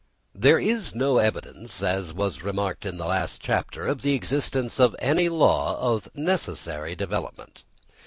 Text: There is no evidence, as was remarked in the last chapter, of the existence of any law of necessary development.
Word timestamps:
There 0.33 0.57
is 0.57 0.95
no 0.95 1.19
evidence, 1.19 1.83
as 1.83 2.11
was 2.11 2.41
remarked 2.41 2.87
in 2.87 2.97
the 2.97 3.05
last 3.05 3.39
chapter, 3.39 3.85
of 3.85 4.01
the 4.01 4.15
existence 4.15 4.79
of 4.79 4.95
any 4.97 5.29
law 5.29 5.77
of 5.79 6.09
necessary 6.15 6.95
development. 6.95 7.63